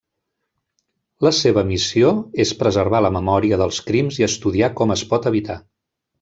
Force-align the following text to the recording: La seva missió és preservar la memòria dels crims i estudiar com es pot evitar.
La 1.27 1.31
seva 1.39 1.63
missió 1.71 2.13
és 2.45 2.53
preservar 2.63 3.03
la 3.07 3.13
memòria 3.19 3.61
dels 3.65 3.83
crims 3.91 4.19
i 4.23 4.27
estudiar 4.31 4.71
com 4.81 4.97
es 4.99 5.05
pot 5.13 5.31
evitar. 5.35 5.61